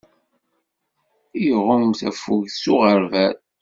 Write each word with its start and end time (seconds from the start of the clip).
Iɣumm 1.49 1.85
tafugt 1.99 2.53
s 2.63 2.65
uɣerbal. 2.73 3.35